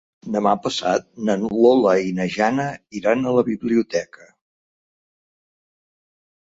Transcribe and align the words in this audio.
Demà 0.35 0.53
passat 0.61 1.03
na 1.27 1.35
Lola 1.41 1.93
i 2.07 2.15
na 2.21 2.27
Jana 2.37 2.67
iran 3.01 3.23
a 3.23 3.35
la 3.39 3.47
biblioteca. 3.51 4.29